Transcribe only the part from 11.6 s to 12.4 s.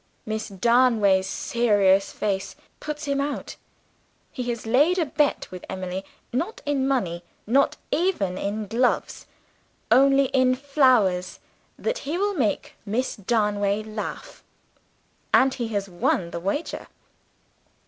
that he will